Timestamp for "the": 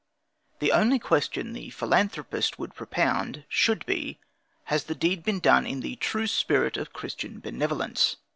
0.57-0.71, 1.53-1.69, 4.85-4.95, 5.81-5.95